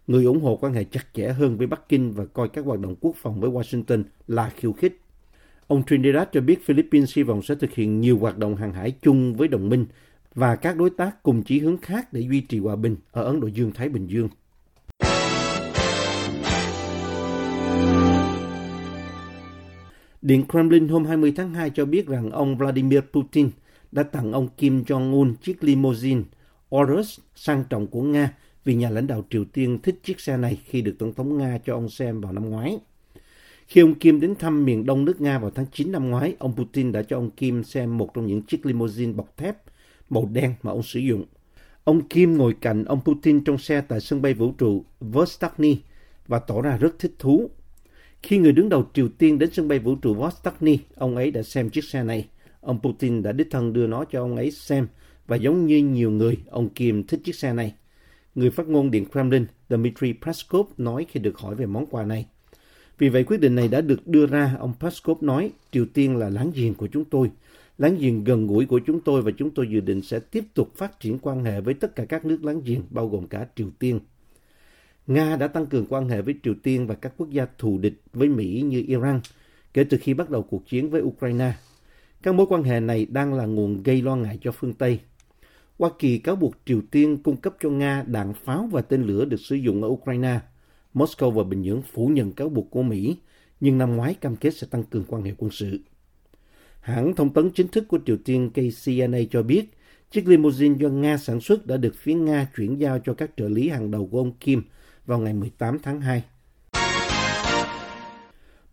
người 0.06 0.24
ủng 0.24 0.40
hộ 0.40 0.56
quan 0.56 0.72
hệ 0.72 0.84
chặt 0.84 1.06
chẽ 1.14 1.28
hơn 1.28 1.56
với 1.56 1.66
Bắc 1.66 1.88
Kinh 1.88 2.12
và 2.12 2.24
coi 2.24 2.48
các 2.48 2.64
hoạt 2.64 2.80
động 2.80 2.96
quốc 3.00 3.16
phòng 3.16 3.40
với 3.40 3.50
Washington 3.50 4.02
là 4.26 4.50
khiêu 4.56 4.72
khích. 4.72 4.99
Ông 5.70 5.82
Trinidad 5.86 6.28
cho 6.32 6.40
biết 6.40 6.64
Philippines 6.64 7.16
hy 7.16 7.22
vọng 7.22 7.42
sẽ 7.42 7.54
thực 7.54 7.72
hiện 7.72 8.00
nhiều 8.00 8.18
hoạt 8.18 8.38
động 8.38 8.56
hàng 8.56 8.72
hải 8.72 8.92
chung 9.02 9.34
với 9.34 9.48
đồng 9.48 9.68
minh 9.68 9.86
và 10.34 10.56
các 10.56 10.76
đối 10.76 10.90
tác 10.90 11.22
cùng 11.22 11.42
chí 11.42 11.58
hướng 11.58 11.78
khác 11.78 12.12
để 12.12 12.20
duy 12.20 12.40
trì 12.40 12.58
hòa 12.58 12.76
bình 12.76 12.96
ở 13.12 13.24
Ấn 13.24 13.40
Độ 13.40 13.46
Dương-Thái 13.46 13.88
Bình 13.88 14.06
Dương. 14.06 14.28
Điện 20.22 20.44
Kremlin 20.48 20.88
hôm 20.88 21.04
20 21.04 21.32
tháng 21.36 21.54
2 21.54 21.70
cho 21.70 21.84
biết 21.84 22.06
rằng 22.06 22.30
ông 22.30 22.56
Vladimir 22.56 23.00
Putin 23.12 23.50
đã 23.92 24.02
tặng 24.02 24.32
ông 24.32 24.48
Kim 24.48 24.82
Jong-un 24.82 25.34
chiếc 25.42 25.64
limousine 25.64 26.22
Urus 26.76 27.18
sang 27.34 27.64
trọng 27.70 27.86
của 27.86 28.02
Nga 28.02 28.34
vì 28.64 28.74
nhà 28.74 28.90
lãnh 28.90 29.06
đạo 29.06 29.24
Triều 29.30 29.44
Tiên 29.44 29.78
thích 29.82 30.00
chiếc 30.02 30.20
xe 30.20 30.36
này 30.36 30.58
khi 30.64 30.82
được 30.82 30.94
Tổng 30.98 31.14
thống 31.14 31.38
Nga 31.38 31.58
cho 31.64 31.74
ông 31.74 31.88
xem 31.88 32.20
vào 32.20 32.32
năm 32.32 32.50
ngoái. 32.50 32.78
Khi 33.70 33.80
ông 33.80 33.94
Kim 33.94 34.20
đến 34.20 34.34
thăm 34.34 34.64
miền 34.64 34.86
đông 34.86 35.04
nước 35.04 35.20
Nga 35.20 35.38
vào 35.38 35.50
tháng 35.50 35.66
9 35.72 35.92
năm 35.92 36.10
ngoái, 36.10 36.34
ông 36.38 36.56
Putin 36.56 36.92
đã 36.92 37.02
cho 37.02 37.16
ông 37.16 37.30
Kim 37.30 37.64
xem 37.64 37.98
một 37.98 38.14
trong 38.14 38.26
những 38.26 38.42
chiếc 38.42 38.66
limousine 38.66 39.12
bọc 39.12 39.36
thép 39.36 39.56
màu 40.10 40.28
đen 40.32 40.54
mà 40.62 40.70
ông 40.70 40.82
sử 40.82 41.00
dụng. 41.00 41.24
Ông 41.84 42.08
Kim 42.08 42.38
ngồi 42.38 42.54
cạnh 42.60 42.84
ông 42.84 43.00
Putin 43.04 43.44
trong 43.44 43.58
xe 43.58 43.80
tại 43.80 44.00
sân 44.00 44.22
bay 44.22 44.34
vũ 44.34 44.52
trụ 44.58 44.84
Vostokny 45.00 45.78
và 46.26 46.38
tỏ 46.38 46.62
ra 46.62 46.76
rất 46.76 46.98
thích 46.98 47.12
thú. 47.18 47.50
Khi 48.22 48.38
người 48.38 48.52
đứng 48.52 48.68
đầu 48.68 48.86
Triều 48.94 49.08
Tiên 49.08 49.38
đến 49.38 49.50
sân 49.52 49.68
bay 49.68 49.78
vũ 49.78 49.94
trụ 49.94 50.14
Vostokny, 50.14 50.78
ông 50.94 51.16
ấy 51.16 51.30
đã 51.30 51.42
xem 51.42 51.70
chiếc 51.70 51.84
xe 51.84 52.02
này. 52.02 52.28
Ông 52.60 52.80
Putin 52.82 53.22
đã 53.22 53.32
đích 53.32 53.50
thân 53.50 53.72
đưa 53.72 53.86
nó 53.86 54.04
cho 54.04 54.20
ông 54.20 54.36
ấy 54.36 54.50
xem 54.50 54.88
và 55.26 55.36
giống 55.36 55.66
như 55.66 55.78
nhiều 55.78 56.10
người, 56.10 56.36
ông 56.46 56.68
Kim 56.68 57.06
thích 57.06 57.20
chiếc 57.24 57.34
xe 57.34 57.52
này. 57.52 57.74
Người 58.34 58.50
phát 58.50 58.68
ngôn 58.68 58.90
Điện 58.90 59.04
Kremlin 59.12 59.46
Dmitry 59.68 60.12
Peskov 60.12 60.66
nói 60.76 61.06
khi 61.08 61.20
được 61.20 61.38
hỏi 61.38 61.54
về 61.54 61.66
món 61.66 61.86
quà 61.86 62.04
này. 62.04 62.26
Vì 63.00 63.08
vậy 63.08 63.24
quyết 63.24 63.40
định 63.40 63.54
này 63.54 63.68
đã 63.68 63.80
được 63.80 64.06
đưa 64.06 64.26
ra, 64.26 64.56
ông 64.58 64.72
Peskov 64.80 65.22
nói, 65.22 65.50
Triều 65.72 65.86
Tiên 65.94 66.16
là 66.16 66.30
láng 66.30 66.50
giềng 66.54 66.74
của 66.74 66.86
chúng 66.86 67.04
tôi, 67.04 67.30
láng 67.78 67.98
giềng 67.98 68.24
gần 68.24 68.46
gũi 68.46 68.66
của 68.66 68.80
chúng 68.86 69.00
tôi 69.00 69.22
và 69.22 69.30
chúng 69.38 69.50
tôi 69.50 69.68
dự 69.70 69.80
định 69.80 70.02
sẽ 70.02 70.18
tiếp 70.18 70.44
tục 70.54 70.76
phát 70.76 71.00
triển 71.00 71.18
quan 71.18 71.44
hệ 71.44 71.60
với 71.60 71.74
tất 71.74 71.96
cả 71.96 72.04
các 72.04 72.24
nước 72.24 72.44
láng 72.44 72.62
giềng, 72.64 72.82
bao 72.90 73.08
gồm 73.08 73.26
cả 73.26 73.46
Triều 73.56 73.68
Tiên. 73.78 74.00
Nga 75.06 75.36
đã 75.36 75.48
tăng 75.48 75.66
cường 75.66 75.86
quan 75.88 76.08
hệ 76.08 76.22
với 76.22 76.34
Triều 76.42 76.54
Tiên 76.62 76.86
và 76.86 76.94
các 76.94 77.12
quốc 77.16 77.30
gia 77.30 77.46
thù 77.58 77.78
địch 77.78 78.00
với 78.12 78.28
Mỹ 78.28 78.62
như 78.66 78.84
Iran 78.86 79.20
kể 79.74 79.84
từ 79.84 79.98
khi 80.00 80.14
bắt 80.14 80.30
đầu 80.30 80.42
cuộc 80.42 80.66
chiến 80.68 80.90
với 80.90 81.02
Ukraine. 81.02 81.52
Các 82.22 82.34
mối 82.34 82.46
quan 82.46 82.62
hệ 82.62 82.80
này 82.80 83.06
đang 83.10 83.34
là 83.34 83.46
nguồn 83.46 83.82
gây 83.82 84.02
lo 84.02 84.16
ngại 84.16 84.38
cho 84.42 84.52
phương 84.52 84.72
Tây. 84.72 84.98
Hoa 85.78 85.90
Kỳ 85.98 86.18
cáo 86.18 86.36
buộc 86.36 86.54
Triều 86.64 86.80
Tiên 86.90 87.16
cung 87.22 87.36
cấp 87.36 87.54
cho 87.60 87.70
Nga 87.70 88.04
đạn 88.06 88.32
pháo 88.44 88.68
và 88.72 88.82
tên 88.82 89.02
lửa 89.02 89.24
được 89.24 89.40
sử 89.40 89.56
dụng 89.56 89.82
ở 89.82 89.88
Ukraine. 89.88 90.40
Moscow 90.94 91.30
và 91.30 91.44
Bình 91.44 91.62
Nhưỡng 91.62 91.82
phủ 91.82 92.08
nhận 92.08 92.32
cáo 92.32 92.48
buộc 92.48 92.70
của 92.70 92.82
Mỹ, 92.82 93.16
nhưng 93.60 93.78
năm 93.78 93.96
ngoái 93.96 94.14
cam 94.14 94.36
kết 94.36 94.50
sẽ 94.50 94.66
tăng 94.70 94.84
cường 94.84 95.04
quan 95.08 95.22
hệ 95.22 95.32
quân 95.38 95.50
sự. 95.50 95.80
Hãng 96.80 97.14
thông 97.14 97.32
tấn 97.32 97.50
chính 97.50 97.68
thức 97.68 97.88
của 97.88 97.98
Triều 98.06 98.16
Tiên 98.24 98.50
KCNA 98.50 99.18
cho 99.30 99.42
biết, 99.42 99.64
chiếc 100.10 100.28
limousine 100.28 100.74
do 100.78 100.88
Nga 100.88 101.18
sản 101.18 101.40
xuất 101.40 101.66
đã 101.66 101.76
được 101.76 101.94
phía 101.96 102.14
Nga 102.14 102.50
chuyển 102.56 102.80
giao 102.80 102.98
cho 102.98 103.14
các 103.14 103.30
trợ 103.36 103.48
lý 103.48 103.68
hàng 103.68 103.90
đầu 103.90 104.08
của 104.12 104.18
ông 104.18 104.32
Kim 104.32 104.62
vào 105.06 105.18
ngày 105.18 105.32
18 105.34 105.78
tháng 105.78 106.00
2. 106.00 106.22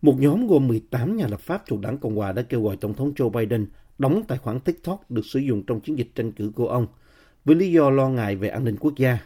Một 0.02 0.14
nhóm 0.18 0.46
gồm 0.46 0.68
18 0.68 1.16
nhà 1.16 1.26
lập 1.26 1.40
pháp 1.40 1.66
thuộc 1.66 1.80
đảng 1.80 1.98
Cộng 1.98 2.16
hòa 2.16 2.32
đã 2.32 2.42
kêu 2.42 2.62
gọi 2.62 2.76
Tổng 2.76 2.94
thống 2.94 3.12
Joe 3.16 3.30
Biden 3.30 3.66
đóng 3.98 4.22
tài 4.28 4.38
khoản 4.38 4.60
TikTok 4.60 5.10
được 5.10 5.26
sử 5.26 5.38
dụng 5.38 5.62
trong 5.66 5.80
chiến 5.80 5.98
dịch 5.98 6.08
tranh 6.14 6.32
cử 6.32 6.52
của 6.54 6.68
ông, 6.68 6.86
với 7.44 7.56
lý 7.56 7.72
do 7.72 7.90
lo 7.90 8.08
ngại 8.08 8.36
về 8.36 8.48
an 8.48 8.64
ninh 8.64 8.76
quốc 8.80 8.92
gia. 8.96 9.18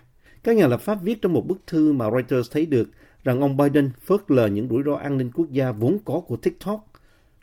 Các 0.44 0.56
nhà 0.56 0.66
lập 0.66 0.80
pháp 0.80 1.02
viết 1.02 1.22
trong 1.22 1.32
một 1.32 1.46
bức 1.46 1.66
thư 1.66 1.92
mà 1.92 2.11
Reuters 2.11 2.50
thấy 2.50 2.66
được 2.66 2.90
rằng 3.25 3.40
ông 3.40 3.56
Biden 3.56 3.90
phớt 4.00 4.20
lờ 4.30 4.46
những 4.46 4.68
rủi 4.68 4.82
ro 4.82 4.94
an 4.94 5.18
ninh 5.18 5.30
quốc 5.34 5.50
gia 5.50 5.72
vốn 5.72 5.99
có 6.04 6.20
của 6.20 6.37
TikTok. 6.37 6.92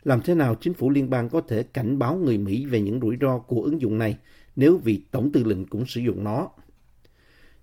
Làm 0.02 0.20
thế 0.20 0.34
nào 0.34 0.54
chính 0.54 0.74
phủ 0.74 0.90
liên 0.90 1.10
bang 1.10 1.28
có 1.28 1.40
thể 1.40 1.62
cảnh 1.62 1.98
báo 1.98 2.16
người 2.16 2.38
Mỹ 2.38 2.66
về 2.66 2.80
những 2.80 3.00
rủi 3.00 3.16
ro 3.20 3.38
của 3.38 3.62
ứng 3.62 3.80
dụng 3.80 3.98
này 3.98 4.16
nếu 4.56 4.78
vị 4.78 5.02
tổng 5.10 5.32
tư 5.32 5.44
lệnh 5.44 5.66
cũng 5.66 5.86
sử 5.86 6.00
dụng 6.00 6.24
nó? 6.24 6.48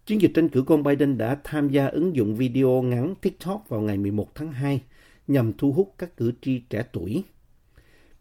Chiến 0.06 0.22
dịch 0.22 0.32
tranh 0.34 0.50
cử 0.50 0.63
của 0.63 0.74
ông 0.74 0.84
Biden 0.84 1.17
đã 1.17 1.38
tham 1.44 1.70
gia 1.70 1.88
ứng 1.88 2.15
dụng 2.15 2.36
video 2.36 2.82
ngắn 2.82 3.15
TikTok 3.22 3.70
vào 3.70 3.82
ngày 3.82 3.98
11 3.98 4.36
tháng 4.36 4.51
2 4.51 4.82
nhằm 5.27 5.53
thu 5.58 5.72
hút 5.72 5.94
các 5.98 6.17
cử 6.17 6.32
tri 6.41 6.60
trẻ 6.60 6.84
tuổi. 6.94 7.24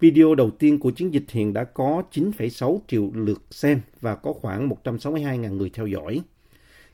Video 0.00 0.34
đầu 0.34 0.50
tiên 0.50 0.78
của 0.78 0.90
chiến 0.90 1.14
dịch 1.14 1.24
hiện 1.30 1.52
đã 1.52 1.64
có 1.64 2.02
9,6 2.12 2.78
triệu 2.88 3.10
lượt 3.14 3.42
xem 3.50 3.80
và 4.00 4.14
có 4.14 4.32
khoảng 4.32 4.68
162.000 4.84 5.56
người 5.56 5.70
theo 5.70 5.86
dõi. 5.86 6.22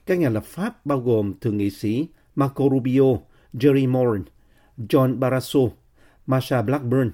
Các 0.06 0.18
nhà 0.18 0.28
lập 0.28 0.44
pháp 0.44 0.86
bao 0.86 1.00
gồm 1.00 1.34
Thượng 1.40 1.56
nghị 1.56 1.70
sĩ 1.70 2.08
Marco 2.34 2.64
Rubio, 2.70 3.18
Jerry 3.54 3.88
Moran, 3.90 4.24
John 4.78 5.18
Barrasso, 5.18 5.60
Marsha 6.26 6.62
Blackburn, 6.62 7.10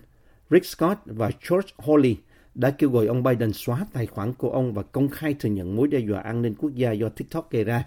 Rick 0.51 0.67
Scott 0.67 0.99
và 1.05 1.31
George 1.51 1.71
Hawley 1.77 2.15
đã 2.55 2.71
kêu 2.71 2.91
gọi 2.91 3.07
ông 3.07 3.23
Biden 3.23 3.53
xóa 3.53 3.87
tài 3.93 4.07
khoản 4.07 4.35
của 4.35 4.51
ông 4.51 4.75
và 4.75 4.83
công 4.83 5.09
khai 5.09 5.35
thừa 5.35 5.49
nhận 5.49 5.77
mối 5.77 5.89
đe 5.89 5.99
dọa 5.99 6.21
an 6.21 6.43
ninh 6.43 6.55
quốc 6.55 6.75
gia 6.75 6.93
do 6.93 7.09
TikTok 7.09 7.51
gây 7.51 7.65
ra. 7.65 7.85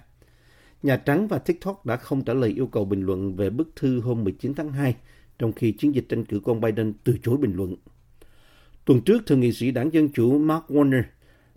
Nhà 0.84 0.98
Trắng 0.98 1.28
và 1.28 1.40
TikTok 1.40 1.86
đã 1.86 1.98
không 1.98 2.24
trả 2.24 2.34
lời 2.34 2.50
yêu 2.50 2.68
cầu 2.68 2.86
bình 2.86 3.02
luận 3.02 3.36
về 3.36 3.50
bức 3.50 3.76
thư 3.76 4.02
hôm 4.02 4.24
19 4.24 4.54
tháng 4.54 4.72
2, 4.72 4.96
trong 5.40 5.54
khi 5.54 5.72
chiến 5.72 5.96
dịch 5.96 6.06
tranh 6.10 6.26
cử 6.26 6.40
của 6.40 6.52
ông 6.52 6.62
Biden 6.62 6.94
từ 7.04 7.18
chối 7.24 7.38
bình 7.38 7.54
luận. 7.56 7.76
Tuần 8.86 9.02
trước, 9.02 9.26
Thượng 9.26 9.40
nghị 9.40 9.52
sĩ 9.54 9.72
đảng 9.72 9.94
Dân 9.94 10.10
Chủ 10.10 10.38
Mark 10.38 10.66
Warner 10.68 11.04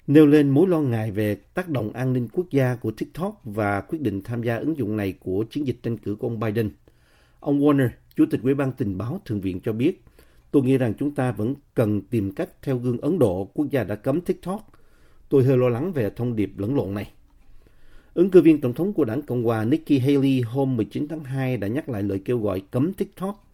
nêu 0.06 0.26
lên 0.26 0.50
mối 0.50 0.68
lo 0.68 0.80
ngại 0.80 1.10
về 1.10 1.34
tác 1.34 1.68
động 1.68 1.92
an 1.92 2.12
ninh 2.12 2.28
quốc 2.32 2.46
gia 2.50 2.74
của 2.74 2.90
TikTok 2.90 3.40
và 3.44 3.80
quyết 3.80 4.00
định 4.00 4.22
tham 4.22 4.42
gia 4.42 4.56
ứng 4.56 4.76
dụng 4.76 4.96
này 4.96 5.14
của 5.20 5.44
chiến 5.50 5.66
dịch 5.66 5.76
tranh 5.82 5.96
cử 5.96 6.14
của 6.14 6.26
ông 6.26 6.40
Biden. 6.40 6.70
Ông 7.40 7.60
Warner, 7.60 7.88
Chủ 8.16 8.24
tịch 8.30 8.40
Ủy 8.42 8.54
ban 8.54 8.72
Tình 8.72 8.98
báo 8.98 9.20
Thượng 9.24 9.40
viện 9.40 9.60
cho 9.60 9.72
biết, 9.72 10.04
tôi 10.50 10.62
nghĩ 10.62 10.78
rằng 10.78 10.94
chúng 10.98 11.14
ta 11.14 11.32
vẫn 11.32 11.54
cần 11.74 12.00
tìm 12.00 12.32
cách 12.32 12.48
theo 12.62 12.78
gương 12.78 12.98
Ấn 12.98 13.18
Độ, 13.18 13.50
quốc 13.54 13.66
gia 13.70 13.84
đã 13.84 13.94
cấm 13.94 14.20
TikTok. 14.20 14.72
Tôi 15.28 15.44
hơi 15.44 15.56
lo 15.56 15.68
lắng 15.68 15.92
về 15.92 16.10
thông 16.10 16.36
điệp 16.36 16.58
lẫn 16.58 16.76
lộn 16.76 16.94
này. 16.94 17.10
Ứng 18.14 18.30
cử 18.30 18.42
viên 18.42 18.60
tổng 18.60 18.74
thống 18.74 18.92
của 18.92 19.04
đảng 19.04 19.22
Cộng 19.22 19.44
hòa 19.44 19.64
Nikki 19.64 20.02
Haley 20.02 20.40
hôm 20.40 20.76
19 20.76 21.08
tháng 21.08 21.24
2 21.24 21.56
đã 21.56 21.68
nhắc 21.68 21.88
lại 21.88 22.02
lời 22.02 22.20
kêu 22.24 22.38
gọi 22.38 22.62
cấm 22.70 22.92
TikTok. 22.92 23.52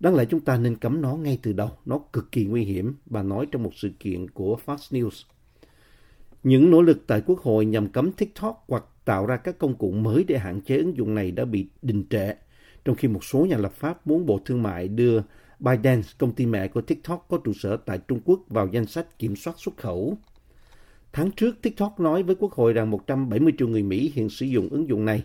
Đáng 0.00 0.14
lẽ 0.14 0.24
chúng 0.24 0.40
ta 0.40 0.58
nên 0.58 0.76
cấm 0.76 1.00
nó 1.00 1.16
ngay 1.16 1.38
từ 1.42 1.52
đầu, 1.52 1.70
nó 1.84 1.98
cực 2.12 2.32
kỳ 2.32 2.44
nguy 2.44 2.64
hiểm, 2.64 2.94
bà 3.06 3.22
nói 3.22 3.46
trong 3.50 3.62
một 3.62 3.72
sự 3.74 3.90
kiện 4.00 4.30
của 4.30 4.58
Fox 4.66 4.76
News. 4.76 5.24
Những 6.42 6.70
nỗ 6.70 6.82
lực 6.82 7.04
tại 7.06 7.22
Quốc 7.26 7.38
hội 7.38 7.66
nhằm 7.66 7.88
cấm 7.88 8.12
TikTok 8.12 8.64
hoặc 8.68 8.84
tạo 9.04 9.26
ra 9.26 9.36
các 9.36 9.58
công 9.58 9.74
cụ 9.74 9.90
mới 9.90 10.24
để 10.24 10.38
hạn 10.38 10.60
chế 10.60 10.76
ứng 10.76 10.96
dụng 10.96 11.14
này 11.14 11.30
đã 11.30 11.44
bị 11.44 11.68
đình 11.82 12.04
trệ, 12.10 12.34
trong 12.84 12.96
khi 12.96 13.08
một 13.08 13.24
số 13.24 13.46
nhà 13.46 13.56
lập 13.56 13.72
pháp 13.72 14.06
muốn 14.06 14.26
Bộ 14.26 14.40
Thương 14.44 14.62
mại 14.62 14.88
đưa 14.88 15.22
ByteDance, 15.58 16.08
công 16.18 16.32
ty 16.32 16.46
mẹ 16.46 16.68
của 16.68 16.80
TikTok 16.80 17.26
có 17.28 17.38
trụ 17.44 17.52
sở 17.52 17.76
tại 17.76 17.98
Trung 18.08 18.20
Quốc, 18.24 18.40
vào 18.48 18.68
danh 18.72 18.86
sách 18.86 19.18
kiểm 19.18 19.36
soát 19.36 19.54
xuất 19.58 19.76
khẩu. 19.76 20.18
Tháng 21.12 21.30
trước, 21.30 21.62
TikTok 21.62 22.00
nói 22.00 22.22
với 22.22 22.34
Quốc 22.34 22.52
hội 22.52 22.72
rằng 22.72 22.90
170 22.90 23.52
triệu 23.58 23.68
người 23.68 23.82
Mỹ 23.82 24.12
hiện 24.14 24.28
sử 24.28 24.46
dụng 24.46 24.68
ứng 24.68 24.88
dụng 24.88 25.04
này, 25.04 25.24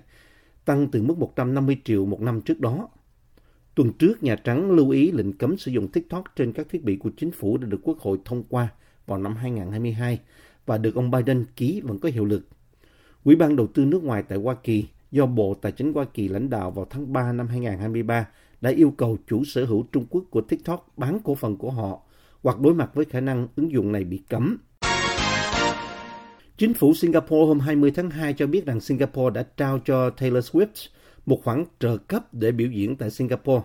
tăng 0.66 0.88
từ 0.92 1.02
mức 1.02 1.18
150 1.18 1.78
triệu 1.84 2.06
một 2.06 2.22
năm 2.22 2.42
trước 2.42 2.60
đó. 2.60 2.90
Tuần 3.76 3.94
trước, 3.94 4.24
Nhà 4.24 4.36
Trắng 4.36 4.72
lưu 4.72 4.90
ý 4.90 5.12
lệnh 5.12 5.38
cấm 5.38 5.58
sử 5.58 5.72
dụng 5.72 5.88
TikTok 5.88 6.24
trên 6.36 6.54
các 6.54 6.68
thiết 6.70 6.84
bị 6.84 6.96
của 6.96 7.10
chính 7.18 7.32
phủ 7.32 7.58
đã 7.58 7.68
được 7.68 7.80
Quốc 7.84 8.00
hội 8.00 8.18
thông 8.26 8.44
qua 8.44 8.68
vào 9.06 9.20
năm 9.20 9.36
2022 9.36 10.20
và 10.66 10.78
được 10.78 10.96
ông 10.96 11.12
Biden 11.12 11.46
ký 11.56 11.82
vẫn 11.82 12.00
có 12.00 12.10
hiệu 12.10 12.26
lực. 12.26 12.48
Quỹ 13.24 13.36
ban 13.36 13.56
đầu 13.56 13.68
tư 13.68 13.86
nước 13.86 14.04
ngoài 14.04 14.24
tại 14.28 14.38
Hoa 14.38 14.56
Kỳ 14.64 14.88
do 15.12 15.26
Bộ 15.26 15.54
Tài 15.62 15.72
chính 15.72 15.94
Hoa 15.94 16.06
Kỳ 16.14 16.28
lãnh 16.28 16.50
đạo 16.50 16.72
vào 16.72 16.86
tháng 16.90 17.14
3 17.14 17.32
năm 17.32 17.48
2023 17.48 18.28
đã 18.62 18.70
yêu 18.70 18.94
cầu 18.98 19.18
chủ 19.28 19.44
sở 19.46 19.66
hữu 19.66 19.86
Trung 19.92 20.06
Quốc 20.10 20.24
của 20.30 20.42
TikTok 20.42 20.94
bán 20.98 21.20
cổ 21.24 21.36
phần 21.36 21.58
của 21.58 21.72
họ 21.72 22.00
hoặc 22.44 22.60
đối 22.60 22.74
mặt 22.74 22.92
với 22.94 23.06
khả 23.06 23.20
năng 23.20 23.48
ứng 23.56 23.72
dụng 23.72 23.92
này 23.92 24.04
bị 24.04 24.22
cấm. 24.30 24.58
Chính 26.58 26.74
phủ 26.74 26.94
Singapore 26.94 27.46
hôm 27.48 27.60
20 27.60 27.92
tháng 27.96 28.10
2 28.10 28.34
cho 28.34 28.48
biết 28.48 28.66
rằng 28.66 28.80
Singapore 28.80 29.34
đã 29.34 29.44
trao 29.58 29.80
cho 29.86 30.10
Taylor 30.10 30.50
Swift 30.52 30.90
một 31.26 31.44
khoản 31.44 31.66
trợ 31.80 31.98
cấp 31.98 32.34
để 32.34 32.52
biểu 32.52 32.68
diễn 32.72 32.96
tại 32.96 33.12
Singapore, 33.12 33.62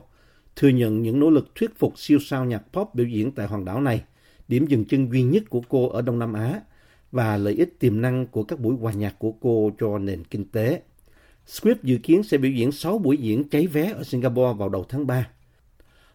thừa 0.57 0.69
nhận 0.69 1.03
những 1.03 1.21
nỗ 1.21 1.31
lực 1.31 1.55
thuyết 1.55 1.79
phục 1.79 1.99
siêu 1.99 2.19
sao 2.19 2.45
nhạc 2.45 2.63
pop 2.73 2.95
biểu 2.95 3.07
diễn 3.07 3.33
tại 3.33 3.47
hòn 3.47 3.65
đảo 3.65 3.81
này, 3.81 4.05
điểm 4.49 4.67
dừng 4.67 4.85
chân 4.85 5.13
duy 5.13 5.23
nhất 5.23 5.43
của 5.51 5.61
cô 5.69 5.89
ở 5.89 6.03
Đông 6.03 6.19
Nam 6.19 6.33
Á 6.33 6.61
và 7.13 7.37
lợi 7.37 7.55
ích 7.55 7.79
tiềm 7.79 8.01
năng 8.01 8.27
của 8.27 8.43
các 8.43 8.61
buổi 8.61 8.77
hòa 8.77 8.93
nhạc 8.93 9.19
của 9.19 9.33
cô 9.33 9.71
cho 9.81 9.99
nền 9.99 10.25
kinh 10.25 10.45
tế. 10.45 10.83
Swift 11.47 11.77
dự 11.83 11.99
kiến 12.03 12.23
sẽ 12.23 12.39
biểu 12.39 12.53
diễn 12.53 12.73
6 12.73 12.99
buổi 12.99 13.17
diễn 13.17 13.49
cháy 13.49 13.67
vé 13.67 13.93
ở 13.93 14.03
Singapore 14.03 14.59
vào 14.59 14.69
đầu 14.69 14.85
tháng 14.89 15.07
3. 15.07 15.29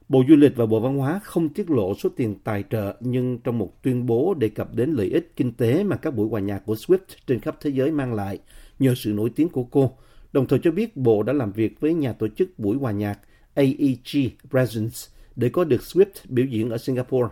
Bộ 0.10 0.24
Du 0.30 0.36
lịch 0.36 0.56
và 0.56 0.66
Bộ 0.66 0.80
Văn 0.80 0.98
hóa 0.98 1.20
không 1.24 1.50
tiết 1.50 1.70
lộ 1.70 1.96
số 1.96 2.10
tiền 2.16 2.36
tài 2.44 2.64
trợ 2.70 2.96
nhưng 3.00 3.38
trong 3.38 3.58
một 3.58 3.84
tuyên 3.84 4.06
bố 4.06 4.34
đề 4.34 4.50
cập 4.50 4.76
đến 4.76 4.92
lợi 4.92 5.10
ích 5.10 5.32
kinh 5.36 5.52
tế 5.52 5.84
mà 5.84 5.96
các 5.96 6.16
buổi 6.16 6.28
hòa 6.30 6.40
nhạc 6.40 6.60
của 6.66 6.74
Swift 6.74 6.98
trên 7.28 7.40
khắp 7.40 7.58
thế 7.62 7.70
giới 7.70 7.92
mang 7.92 8.14
lại 8.14 8.40
nhờ 8.80 8.96
sự 8.96 9.14
nổi 9.14 9.32
tiếng 9.36 9.50
của 9.50 9.64
cô, 9.64 9.98
đồng 10.34 10.48
thời 10.48 10.60
cho 10.60 10.72
biết 10.72 10.98
Bộ 10.98 11.24
đã 11.24 11.34
làm 11.34 11.52
việc 11.52 11.80
với 11.80 11.94
nhà 11.94 12.14
tổ 12.14 12.28
chức 12.28 12.60
buổi 12.60 12.78
hòa 12.78 12.92
nhạc 12.92 13.20
AEG 13.54 14.30
Presence 14.50 14.98
để 15.36 15.50
có 15.50 15.64
được 15.64 15.82
Swift 15.82 16.26
biểu 16.30 16.46
diễn 16.46 16.70
ở 16.70 16.78
Singapore. 16.78 17.30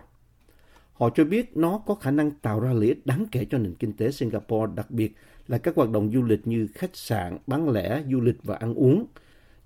Họ 1.01 1.09
cho 1.09 1.25
biết 1.25 1.57
nó 1.57 1.81
có 1.85 1.95
khả 1.95 2.11
năng 2.11 2.31
tạo 2.31 2.59
ra 2.59 2.73
lợi 2.73 2.87
ích 2.87 3.05
đáng 3.05 3.25
kể 3.31 3.45
cho 3.45 3.57
nền 3.57 3.75
kinh 3.75 3.93
tế 3.93 4.11
Singapore, 4.11 4.73
đặc 4.75 4.91
biệt 4.91 5.15
là 5.47 5.57
các 5.57 5.75
hoạt 5.75 5.89
động 5.89 6.11
du 6.13 6.21
lịch 6.23 6.47
như 6.47 6.67
khách 6.73 6.95
sạn, 6.95 7.37
bán 7.47 7.69
lẻ, 7.69 8.03
du 8.11 8.21
lịch 8.21 8.43
và 8.43 8.55
ăn 8.55 8.73
uống, 8.73 9.05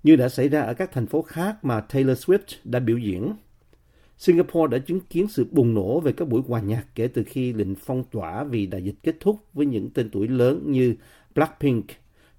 như 0.02 0.16
đã 0.16 0.28
xảy 0.28 0.48
ra 0.48 0.60
ở 0.60 0.74
các 0.74 0.92
thành 0.92 1.06
phố 1.06 1.22
khác 1.22 1.64
mà 1.64 1.80
Taylor 1.80 2.18
Swift 2.18 2.56
đã 2.64 2.80
biểu 2.80 2.98
diễn. 2.98 3.32
Singapore 4.18 4.78
đã 4.78 4.84
chứng 4.86 5.00
kiến 5.00 5.28
sự 5.28 5.46
bùng 5.50 5.74
nổ 5.74 6.00
về 6.00 6.12
các 6.12 6.28
buổi 6.28 6.42
hòa 6.48 6.60
nhạc 6.60 6.84
kể 6.94 7.08
từ 7.08 7.24
khi 7.26 7.52
lệnh 7.52 7.74
phong 7.74 8.04
tỏa 8.04 8.44
vì 8.44 8.66
đại 8.66 8.84
dịch 8.84 8.96
kết 9.02 9.16
thúc 9.20 9.36
với 9.54 9.66
những 9.66 9.90
tên 9.90 10.10
tuổi 10.10 10.28
lớn 10.28 10.62
như 10.66 10.94
Blackpink, 11.34 11.84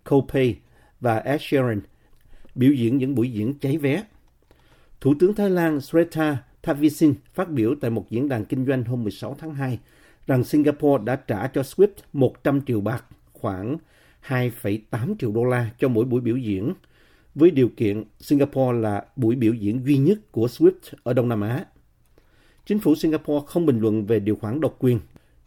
Coldplay 0.10 0.56
và 1.00 1.18
Ed 1.18 1.42
Sheeran 1.42 1.82
biểu 2.56 2.74
diễn 2.74 2.98
những 2.98 3.16
buổi 3.16 3.32
diễn 3.32 3.54
cháy 3.60 3.78
vé. 3.78 4.04
Thủ 5.02 5.14
tướng 5.20 5.34
Thái 5.34 5.50
Lan 5.50 5.82
Srettha 5.82 6.38
Pavisin 6.68 7.14
phát 7.34 7.52
biểu 7.52 7.76
tại 7.82 7.92
một 7.92 8.10
diễn 8.10 8.30
đàn 8.30 8.46
kinh 8.46 8.66
doanh 8.66 8.84
hôm 8.84 9.04
16 9.04 9.36
tháng 9.40 9.54
2 9.54 9.80
rằng 10.28 10.44
Singapore 10.44 11.04
đã 11.04 11.16
trả 11.16 11.48
cho 11.48 11.62
Swift 11.62 11.88
100 12.14 12.62
triệu 12.62 12.82
bạc, 12.82 13.06
khoảng 13.34 13.78
2,8 14.28 15.16
triệu 15.20 15.32
đô 15.32 15.44
la 15.44 15.70
cho 15.80 15.88
mỗi 15.88 16.06
buổi 16.06 16.22
biểu 16.22 16.38
diễn, 16.38 16.74
với 17.36 17.52
điều 17.52 17.70
kiện 17.78 18.04
Singapore 18.20 18.80
là 18.80 19.06
buổi 19.16 19.36
biểu 19.36 19.54
diễn 19.54 19.86
duy 19.86 19.98
nhất 19.98 20.32
của 20.32 20.48
Swift 20.48 20.94
ở 21.04 21.14
Đông 21.14 21.30
Nam 21.30 21.42
Á. 21.42 21.66
Chính 22.66 22.80
phủ 22.80 22.96
Singapore 22.96 23.46
không 23.48 23.66
bình 23.66 23.80
luận 23.80 24.06
về 24.06 24.20
điều 24.20 24.36
khoản 24.36 24.60
độc 24.60 24.76
quyền, 24.80 25.00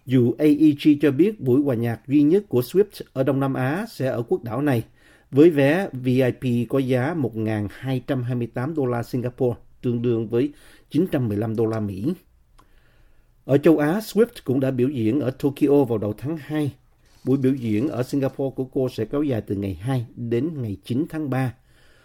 dù 0.06 0.34
AEG 0.38 0.98
cho 1.00 1.10
biết 1.10 1.40
buổi 1.40 1.62
hòa 1.62 1.74
nhạc 1.74 2.00
duy 2.08 2.22
nhất 2.22 2.44
của 2.48 2.60
Swift 2.60 3.02
ở 3.12 3.22
Đông 3.22 3.40
Nam 3.40 3.54
Á 3.54 3.86
sẽ 3.88 4.06
ở 4.06 4.22
quốc 4.22 4.42
đảo 4.42 4.62
này, 4.62 4.84
với 5.30 5.50
vé 5.50 5.88
VIP 5.92 6.68
có 6.68 6.78
giá 6.78 7.14
1.228 7.14 8.74
đô 8.74 8.86
la 8.86 9.02
Singapore, 9.02 9.56
tương 9.82 10.02
đương 10.02 10.28
với 10.28 10.52
915 10.90 11.56
đô 11.56 11.66
la 11.66 11.80
Mỹ. 11.80 12.14
Ở 13.44 13.58
châu 13.58 13.78
Á, 13.78 13.98
Swift 13.98 14.26
cũng 14.44 14.60
đã 14.60 14.70
biểu 14.70 14.88
diễn 14.88 15.20
ở 15.20 15.30
Tokyo 15.30 15.84
vào 15.84 15.98
đầu 15.98 16.14
tháng 16.18 16.36
2. 16.36 16.72
Buổi 17.24 17.38
biểu 17.38 17.54
diễn 17.54 17.88
ở 17.88 18.02
Singapore 18.02 18.54
của 18.56 18.64
cô 18.64 18.88
sẽ 18.88 19.04
kéo 19.04 19.22
dài 19.22 19.40
từ 19.40 19.54
ngày 19.54 19.74
2 19.74 20.06
đến 20.16 20.50
ngày 20.62 20.76
9 20.84 21.06
tháng 21.08 21.30
3. 21.30 21.54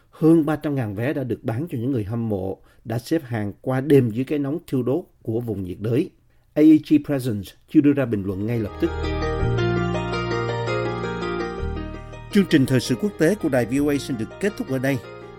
Hơn 0.10 0.44
300.000 0.44 0.96
vé 0.96 1.13
đã 1.13 1.24
được 1.24 1.44
bán 1.44 1.67
cho 1.72 1.77
những 1.77 1.91
người 1.91 2.03
hâm 2.03 2.29
mộ 2.29 2.58
đã 2.86 3.00
xếp 3.00 3.22
hàng 3.24 3.53
qua 3.62 3.82
đêm 3.82 4.10
dưới 4.10 4.25
cái 4.25 4.39
nóng 4.39 4.60
thiêu 4.67 4.84
đốt 4.84 5.03
của 5.22 5.39
vùng 5.39 5.63
nhiệt 5.63 5.77
đới. 5.79 6.10
AEG 6.53 7.03
Presence 7.05 7.51
chưa 7.70 7.82
đưa 7.82 7.94
ra 7.94 8.05
bình 8.05 8.24
luận 8.24 8.46
ngay 8.46 8.60
lập 8.60 8.72
tức. 8.82 8.89
Chương 12.32 12.46
trình 12.50 12.65
Thời 12.65 12.79
sự 12.79 12.96
quốc 12.96 13.12
tế 13.17 13.36
của 13.36 13.50
đài 13.50 13.65
VOA 13.65 13.98
xin 13.98 14.17
được 14.17 14.29
kết 14.39 14.53
thúc 14.58 14.70
ở 14.70 14.77
đây. 14.77 14.98